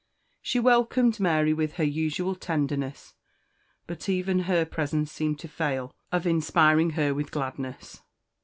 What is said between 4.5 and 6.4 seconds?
presence seemed to fail of